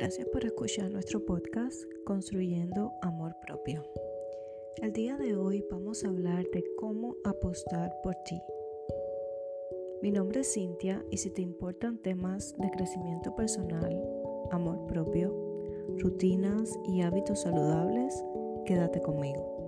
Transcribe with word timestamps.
Gracias 0.00 0.26
por 0.28 0.46
escuchar 0.46 0.90
nuestro 0.90 1.26
podcast 1.26 1.84
Construyendo 2.06 2.90
Amor 3.02 3.36
Propio. 3.46 3.84
El 4.80 4.94
día 4.94 5.18
de 5.18 5.36
hoy 5.36 5.62
vamos 5.70 6.02
a 6.02 6.08
hablar 6.08 6.46
de 6.54 6.64
cómo 6.78 7.16
apostar 7.22 7.94
por 8.02 8.14
ti. 8.24 8.40
Mi 10.00 10.10
nombre 10.10 10.40
es 10.40 10.54
Cintia 10.54 11.04
y 11.10 11.18
si 11.18 11.28
te 11.28 11.42
importan 11.42 11.98
temas 11.98 12.56
de 12.56 12.70
crecimiento 12.70 13.36
personal, 13.36 14.02
amor 14.50 14.86
propio, 14.86 15.36
rutinas 15.98 16.78
y 16.88 17.02
hábitos 17.02 17.42
saludables, 17.42 18.24
quédate 18.64 19.02
conmigo. 19.02 19.59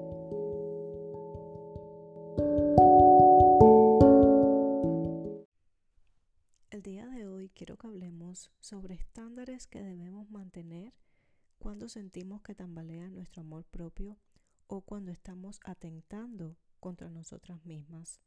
Quiero 7.54 7.76
que 7.76 7.86
hablemos 7.86 8.50
sobre 8.60 8.94
estándares 8.94 9.66
que 9.66 9.82
debemos 9.82 10.30
mantener 10.30 10.94
cuando 11.58 11.88
sentimos 11.88 12.42
que 12.42 12.54
tambalea 12.54 13.08
nuestro 13.08 13.42
amor 13.42 13.64
propio 13.64 14.18
o 14.66 14.80
cuando 14.80 15.12
estamos 15.12 15.60
atentando 15.64 16.56
contra 16.80 17.10
nosotras 17.10 17.64
mismas. 17.64 18.20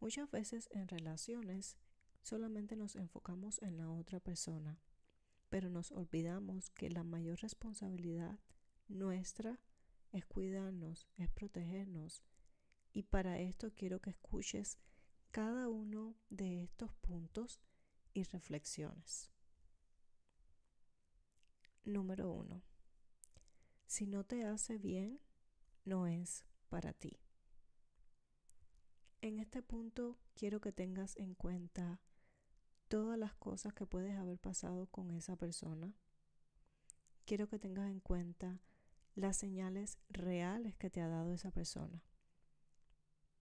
Muchas 0.00 0.30
veces 0.30 0.68
en 0.72 0.86
relaciones 0.88 1.76
solamente 2.22 2.76
nos 2.76 2.96
enfocamos 2.96 3.62
en 3.62 3.78
la 3.78 3.90
otra 3.90 4.20
persona, 4.20 4.78
pero 5.48 5.70
nos 5.70 5.92
olvidamos 5.92 6.70
que 6.70 6.90
la 6.90 7.04
mayor 7.04 7.40
responsabilidad 7.40 8.38
nuestra 8.88 9.60
es 10.12 10.26
cuidarnos, 10.26 11.08
es 11.16 11.28
protegernos. 11.30 12.22
Y 12.92 13.04
para 13.04 13.38
esto 13.38 13.72
quiero 13.74 14.00
que 14.00 14.10
escuches 14.10 14.78
cada 15.30 15.68
uno 15.68 16.16
de 16.30 16.62
estos 16.62 16.92
puntos 16.94 17.60
y 18.18 18.24
reflexiones. 18.24 19.30
Número 21.84 22.30
uno. 22.30 22.62
Si 23.86 24.06
no 24.06 24.24
te 24.24 24.44
hace 24.44 24.76
bien, 24.76 25.20
no 25.84 26.06
es 26.08 26.44
para 26.68 26.92
ti. 26.92 27.20
En 29.20 29.38
este 29.38 29.62
punto 29.62 30.18
quiero 30.34 30.60
que 30.60 30.72
tengas 30.72 31.16
en 31.16 31.34
cuenta 31.34 32.00
todas 32.88 33.18
las 33.18 33.34
cosas 33.36 33.72
que 33.72 33.86
puedes 33.86 34.16
haber 34.16 34.38
pasado 34.38 34.86
con 34.86 35.12
esa 35.12 35.36
persona. 35.36 35.94
Quiero 37.24 37.48
que 37.48 37.58
tengas 37.58 37.88
en 37.88 38.00
cuenta 38.00 38.60
las 39.14 39.36
señales 39.36 39.98
reales 40.08 40.76
que 40.76 40.90
te 40.90 41.00
ha 41.00 41.08
dado 41.08 41.32
esa 41.32 41.52
persona. 41.52 42.02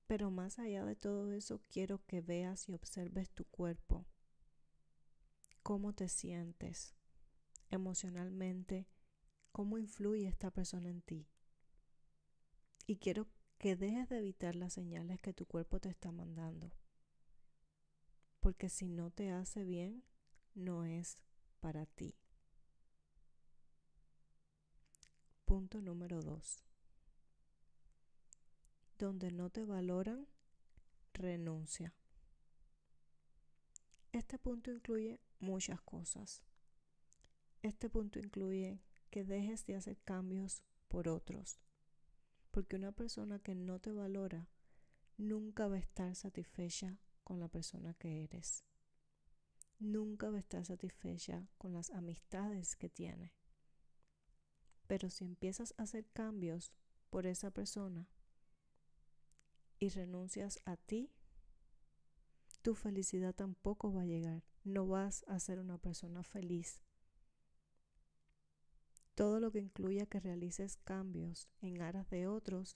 Pero 0.05 0.29
más 0.29 0.59
allá 0.59 0.85
de 0.85 0.95
todo 0.95 1.31
eso, 1.33 1.61
quiero 1.67 2.05
que 2.05 2.21
veas 2.21 2.69
y 2.69 2.73
observes 2.73 3.29
tu 3.31 3.43
cuerpo, 3.45 4.05
cómo 5.67 5.91
te 5.91 6.07
sientes 6.07 6.95
emocionalmente, 7.71 8.87
cómo 9.51 9.77
influye 9.77 10.25
esta 10.25 10.49
persona 10.49 10.89
en 10.89 11.01
ti. 11.01 11.27
Y 12.85 12.99
quiero 12.99 13.27
que 13.57 13.75
dejes 13.75 14.07
de 14.07 14.19
evitar 14.19 14.55
las 14.55 14.71
señales 14.71 15.19
que 15.19 15.33
tu 15.33 15.45
cuerpo 15.45 15.81
te 15.81 15.89
está 15.89 16.09
mandando. 16.13 16.71
Porque 18.39 18.69
si 18.69 18.87
no 18.87 19.11
te 19.11 19.31
hace 19.31 19.65
bien, 19.65 20.05
no 20.53 20.85
es 20.85 21.17
para 21.59 21.85
ti. 21.85 22.15
Punto 25.43 25.81
número 25.81 26.21
dos. 26.21 26.63
Donde 28.97 29.31
no 29.33 29.49
te 29.49 29.65
valoran, 29.65 30.29
renuncia. 31.11 31.93
Este 34.13 34.39
punto 34.39 34.71
incluye 34.71 35.19
muchas 35.39 35.81
cosas. 35.81 36.43
Este 37.61 37.89
punto 37.89 38.19
incluye 38.19 38.81
que 39.09 39.23
dejes 39.23 39.65
de 39.65 39.75
hacer 39.75 39.97
cambios 40.03 40.63
por 40.87 41.07
otros. 41.07 41.59
Porque 42.51 42.75
una 42.75 42.91
persona 42.91 43.39
que 43.39 43.55
no 43.55 43.79
te 43.79 43.91
valora 43.91 44.49
nunca 45.17 45.67
va 45.67 45.75
a 45.75 45.79
estar 45.79 46.15
satisfecha 46.15 46.97
con 47.23 47.39
la 47.39 47.47
persona 47.47 47.93
que 47.95 48.23
eres. 48.23 48.63
Nunca 49.79 50.29
va 50.29 50.37
a 50.37 50.39
estar 50.39 50.65
satisfecha 50.65 51.47
con 51.57 51.73
las 51.73 51.91
amistades 51.91 52.75
que 52.75 52.89
tiene. 52.89 53.33
Pero 54.87 55.09
si 55.09 55.25
empiezas 55.25 55.73
a 55.77 55.83
hacer 55.83 56.07
cambios 56.13 56.71
por 57.09 57.25
esa 57.25 57.51
persona 57.51 58.07
y 59.79 59.89
renuncias 59.89 60.59
a 60.65 60.77
ti, 60.77 61.11
tu 62.61 62.73
felicidad 62.73 63.35
tampoco 63.35 63.93
va 63.93 64.01
a 64.01 64.05
llegar. 64.05 64.43
No 64.67 64.85
vas 64.85 65.23
a 65.29 65.39
ser 65.39 65.59
una 65.59 65.77
persona 65.77 66.23
feliz. 66.23 66.81
Todo 69.15 69.39
lo 69.39 69.49
que 69.49 69.59
incluya 69.59 70.07
que 70.07 70.19
realices 70.19 70.75
cambios 70.75 71.47
en 71.61 71.81
aras 71.81 72.09
de 72.09 72.27
otros 72.27 72.75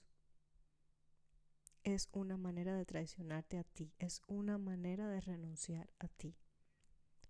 es 1.84 2.08
una 2.12 2.38
manera 2.38 2.74
de 2.74 2.86
traicionarte 2.86 3.58
a 3.58 3.64
ti, 3.64 3.92
es 3.98 4.22
una 4.26 4.56
manera 4.56 5.06
de 5.10 5.20
renunciar 5.20 5.92
a 5.98 6.08
ti. 6.08 6.34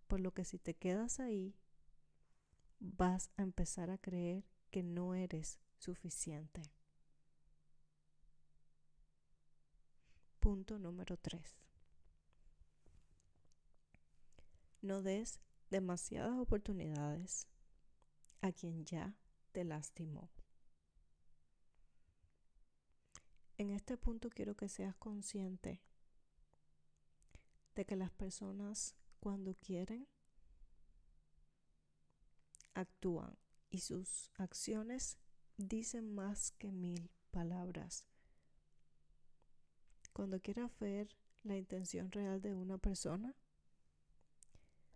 Por 0.07 0.21
lo 0.21 0.31
que 0.31 0.45
si 0.45 0.61
te 0.61 0.75
quedas 0.75 1.19
ahí, 1.19 1.57
vas 2.79 3.33
a 3.37 3.43
empezar 3.43 3.91
a 3.91 3.99
creer 3.99 4.45
que 4.71 4.85
no 4.85 5.17
eres 5.17 5.59
suficiente. 5.77 6.63
Punto 10.39 10.79
número 10.79 11.17
3. 11.17 11.63
No 14.83 15.01
des 15.01 15.41
demasiadas 15.71 16.39
oportunidades 16.39 17.49
a 18.41 18.53
quien 18.53 18.85
ya 18.85 19.17
te 19.53 19.65
lastimó. 19.65 20.29
En 23.59 23.71
este 23.71 23.97
punto 23.97 24.29
quiero 24.29 24.57
que 24.57 24.69
seas 24.69 24.97
consciente 24.97 25.81
de 27.77 27.85
que 27.85 27.97
las 27.97 28.11
personas 28.11 28.97
cuando 29.21 29.55
quieren 29.55 30.09
actúan 32.75 33.39
y 33.71 33.79
sus 33.79 34.31
acciones 34.35 35.17
dicen 35.57 36.13
más 36.13 36.51
que 36.53 36.73
mil 36.73 37.11
palabras. 37.31 38.05
Cuando 40.13 40.41
quieras 40.41 40.71
ver 40.79 41.17
la 41.45 41.57
intención 41.57 42.11
real 42.11 42.43
de 42.43 42.55
una 42.55 42.79
persona, 42.79 43.35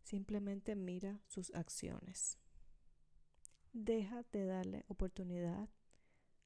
simplemente 0.06 0.76
mira 0.76 1.20
sus 1.26 1.52
acciones. 1.52 2.38
Deja 3.72 4.22
de 4.30 4.46
darle 4.46 4.84
oportunidad 4.86 5.68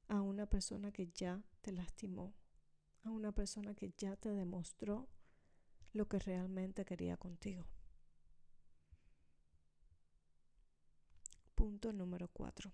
a 0.07 0.21
una 0.21 0.47
persona 0.47 0.91
que 0.91 1.11
ya 1.13 1.43
te 1.61 1.71
lastimó, 1.71 2.33
a 3.03 3.11
una 3.11 3.31
persona 3.31 3.75
que 3.75 3.93
ya 3.95 4.15
te 4.15 4.29
demostró 4.29 5.07
lo 5.93 6.07
que 6.07 6.17
realmente 6.17 6.85
quería 6.85 7.17
contigo. 7.17 7.67
Punto 11.53 11.93
número 11.93 12.29
4. 12.29 12.73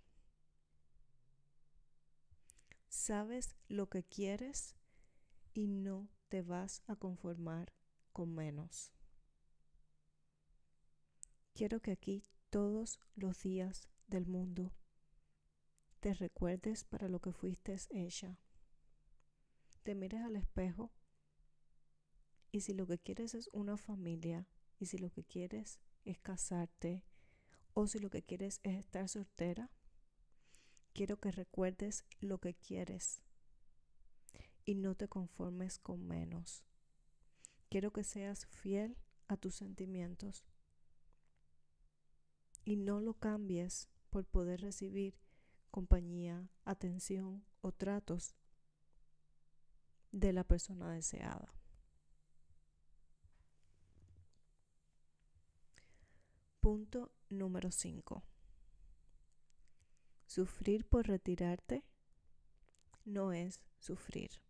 Sabes 2.88 3.58
lo 3.68 3.90
que 3.90 4.04
quieres 4.04 4.78
y 5.54 5.68
no 5.68 6.08
te 6.30 6.42
vas 6.44 6.81
a 6.88 6.96
conformar 6.96 7.74
con 8.14 8.34
menos. 8.34 8.97
Quiero 11.57 11.79
que 11.79 11.90
aquí 11.90 12.23
todos 12.51 13.00
los 13.16 13.41
días 13.41 13.90
del 14.06 14.28
mundo 14.28 14.75
te 16.01 16.13
recuerdes 16.13 16.84
para 16.84 17.09
lo 17.09 17.19
que 17.19 17.31
fuiste 17.31 17.75
ella. 17.90 18.38
Te 19.81 19.95
mires 19.95 20.22
al 20.22 20.35
espejo 20.35 20.91
y 22.51 22.62
si 22.62 22.75
lo 22.75 22.86
que 22.86 23.00
quieres 23.00 23.33
es 23.33 23.50
una 23.54 23.75
familia 23.75 24.48
y 24.77 24.86
si 24.86 25.00
lo 25.00 25.09
que 25.09 25.24
quieres 25.24 25.80
es 26.06 26.19
casarte 26.19 27.04
o 27.74 27.88
si 27.88 27.98
lo 27.98 28.12
que 28.12 28.21
quieres 28.21 28.59
es 28.62 28.75
estar 28.75 29.09
soltera, 29.09 29.71
quiero 30.94 31.18
que 31.18 31.31
recuerdes 31.31 32.06
lo 32.19 32.38
que 32.38 32.54
quieres 32.54 33.24
y 34.63 34.75
no 34.75 34.94
te 34.94 35.07
conformes 35.07 35.80
con 35.80 36.06
menos. 36.06 36.63
Quiero 37.68 37.92
que 37.92 38.04
seas 38.04 38.45
fiel 38.45 38.95
a 39.27 39.38
tus 39.38 39.56
sentimientos 39.56 40.45
y 42.68 42.75
no 42.75 43.00
lo 43.00 43.14
cambies 43.14 43.88
por 44.10 44.25
poder 44.25 44.60
recibir 44.60 45.18
compañía, 45.72 46.50
atención 46.66 47.46
o 47.62 47.72
tratos 47.72 48.36
de 50.12 50.34
la 50.34 50.44
persona 50.44 50.92
deseada. 50.92 51.54
Punto 56.60 57.14
número 57.30 57.72
5. 57.72 58.22
Sufrir 60.25 60.86
por 60.90 61.08
retirarte 61.08 61.86
no 63.06 63.31
es 63.31 63.62
sufrir. 63.80 64.42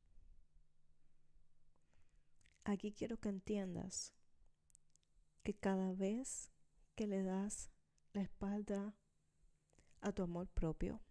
Aquí 2.63 2.91
quiero 2.93 3.19
que 3.19 3.29
entiendas 3.29 4.15
que 5.43 5.53
cada 5.53 5.93
vez 5.93 6.51
que 6.95 7.05
le 7.05 7.21
das 7.21 7.69
la 8.17 8.23
espalda 8.23 8.95
a 10.01 10.11
tu 10.11 10.23
amor 10.23 10.47
propio, 10.47 11.03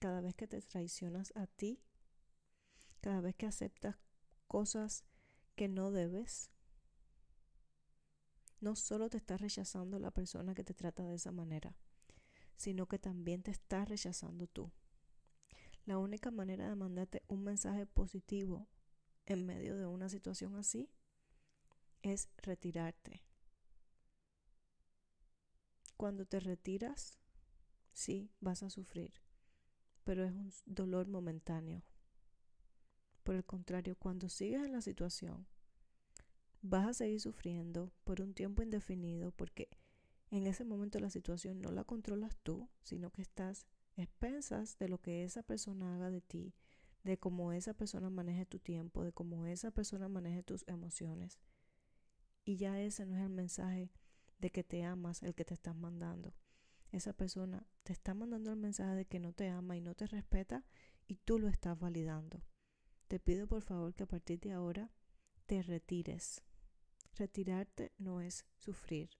cada 0.00 0.20
vez 0.20 0.34
que 0.34 0.48
te 0.48 0.60
traicionas 0.60 1.32
a 1.36 1.46
ti, 1.46 1.80
cada 3.00 3.20
vez 3.20 3.36
que 3.36 3.46
aceptas 3.46 3.94
cosas 4.48 5.04
que 5.54 5.68
no 5.68 5.92
debes, 5.92 6.50
no 8.60 8.74
solo 8.74 9.08
te 9.08 9.18
está 9.18 9.36
rechazando 9.36 10.00
la 10.00 10.10
persona 10.10 10.52
que 10.56 10.64
te 10.64 10.74
trata 10.74 11.04
de 11.04 11.14
esa 11.14 11.30
manera, 11.30 11.76
sino 12.56 12.88
que 12.88 12.98
también 12.98 13.44
te 13.44 13.52
está 13.52 13.84
rechazando 13.84 14.48
tú. 14.48 14.72
La 15.84 15.98
única 15.98 16.32
manera 16.32 16.68
de 16.68 16.74
mandarte 16.74 17.22
un 17.28 17.44
mensaje 17.44 17.86
positivo 17.86 18.66
en 19.26 19.46
medio 19.46 19.76
de 19.76 19.86
una 19.86 20.08
situación 20.08 20.56
así 20.56 20.90
es 22.02 22.28
retirarte. 22.38 23.27
Cuando 25.98 26.26
te 26.26 26.38
retiras, 26.38 27.18
sí, 27.92 28.30
vas 28.38 28.62
a 28.62 28.70
sufrir, 28.70 29.14
pero 30.04 30.24
es 30.24 30.32
un 30.32 30.52
dolor 30.64 31.08
momentáneo. 31.08 31.82
Por 33.24 33.34
el 33.34 33.44
contrario, 33.44 33.96
cuando 33.98 34.28
sigues 34.28 34.64
en 34.64 34.70
la 34.70 34.80
situación, 34.80 35.48
vas 36.62 36.86
a 36.86 36.94
seguir 36.94 37.20
sufriendo 37.20 37.92
por 38.04 38.20
un 38.20 38.32
tiempo 38.32 38.62
indefinido 38.62 39.32
porque 39.32 39.68
en 40.30 40.46
ese 40.46 40.64
momento 40.64 41.00
la 41.00 41.10
situación 41.10 41.60
no 41.60 41.72
la 41.72 41.82
controlas 41.82 42.36
tú, 42.44 42.68
sino 42.84 43.10
que 43.10 43.22
estás 43.22 43.66
expensas 43.96 44.78
de 44.78 44.88
lo 44.88 45.00
que 45.00 45.24
esa 45.24 45.42
persona 45.42 45.96
haga 45.96 46.10
de 46.10 46.20
ti, 46.20 46.54
de 47.02 47.18
cómo 47.18 47.50
esa 47.52 47.74
persona 47.74 48.08
maneje 48.08 48.46
tu 48.46 48.60
tiempo, 48.60 49.02
de 49.02 49.10
cómo 49.10 49.46
esa 49.46 49.72
persona 49.72 50.08
maneje 50.08 50.44
tus 50.44 50.62
emociones. 50.68 51.40
Y 52.44 52.56
ya 52.56 52.80
ese 52.80 53.04
no 53.04 53.16
es 53.16 53.22
el 53.24 53.30
mensaje 53.30 53.90
de 54.38 54.50
que 54.50 54.64
te 54.64 54.84
amas 54.84 55.22
el 55.22 55.34
que 55.34 55.44
te 55.44 55.54
estás 55.54 55.74
mandando. 55.76 56.34
Esa 56.90 57.12
persona 57.12 57.66
te 57.82 57.92
está 57.92 58.14
mandando 58.14 58.50
el 58.50 58.56
mensaje 58.56 58.94
de 58.94 59.04
que 59.04 59.20
no 59.20 59.32
te 59.32 59.48
ama 59.48 59.76
y 59.76 59.80
no 59.80 59.94
te 59.94 60.06
respeta 60.06 60.64
y 61.06 61.16
tú 61.16 61.38
lo 61.38 61.48
estás 61.48 61.78
validando. 61.78 62.42
Te 63.08 63.18
pido 63.18 63.46
por 63.46 63.62
favor 63.62 63.94
que 63.94 64.04
a 64.04 64.06
partir 64.06 64.40
de 64.40 64.52
ahora 64.52 64.90
te 65.46 65.62
retires. 65.62 66.42
Retirarte 67.16 67.92
no 67.98 68.20
es 68.20 68.46
sufrir, 68.56 69.10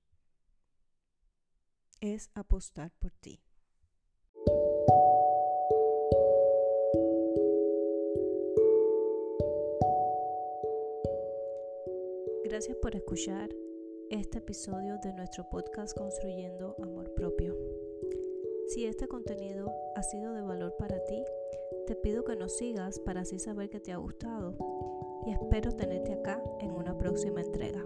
es 2.01 2.31
apostar 2.35 2.93
por 2.93 3.13
ti. 3.13 3.43
Gracias 12.45 12.77
por 12.77 12.95
escuchar 12.95 13.51
este 14.11 14.39
episodio 14.39 14.99
de 14.99 15.13
nuestro 15.13 15.49
podcast 15.51 15.97
Construyendo 15.97 16.75
Amor 16.83 17.13
Propio. 17.15 17.55
Si 18.69 18.87
este 18.87 19.07
contenido 19.07 19.71
ha 19.97 20.03
sido 20.03 20.33
de 20.33 20.41
valor 20.41 20.75
para 20.79 21.05
ti, 21.05 21.23
te 21.87 21.95
pido 21.95 22.25
que 22.25 22.37
nos 22.37 22.57
sigas 22.57 22.99
para 23.01 23.21
así 23.21 23.39
saber 23.39 23.69
que 23.69 23.81
te 23.81 23.93
ha 23.93 23.99
gustado 23.99 24.55
y 25.27 25.33
espero 25.33 25.73
tenerte 25.73 26.15
acá 26.15 26.43
en 26.61 26.71
una 26.71 26.97
próxima 26.97 27.43
entrega. 27.43 27.85